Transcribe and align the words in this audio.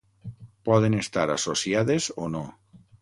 Poden 0.69 0.95
estar 1.01 1.25
associades 1.33 2.09
o 2.25 2.31
no. 2.37 2.43